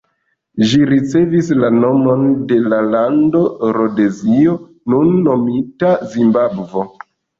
Ĝi 0.69 0.77
ricevis 0.91 1.49
la 1.63 1.69
nomon 1.75 2.23
de 2.51 2.57
la 2.73 2.79
lando 2.95 3.41
Rodezio, 3.79 4.57
nun 4.95 5.13
nomita 5.29 5.93
Zimbabvo. 6.15 6.89